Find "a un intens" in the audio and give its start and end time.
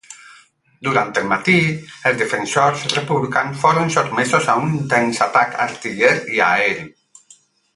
4.55-5.21